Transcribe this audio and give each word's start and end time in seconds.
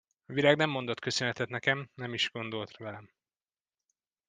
A 0.25 0.33
virág 0.33 0.55
nem 0.57 0.69
mondott 0.69 0.99
köszönetet 0.99 1.49
nekem, 1.49 1.89
nem 1.95 2.13
is 2.13 2.31
gondolt 2.31 2.77
velem. 2.77 3.09